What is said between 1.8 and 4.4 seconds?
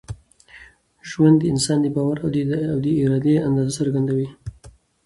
د باور او ارادې اندازه څرګندوي.